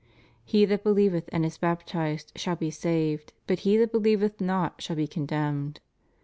He 0.43 0.65
that 0.65 0.83
believeth 0.83 1.29
and 1.31 1.45
is 1.45 1.59
baptized 1.59 2.31
shall 2.35 2.55
be 2.55 2.71
saved, 2.71 3.33
but 3.45 3.59
he 3.59 3.77
that 3.77 3.91
believeth 3.91 4.41
not 4.41 4.81
shall 4.81 4.95
be 4.95 5.05
condemned. 5.05 5.79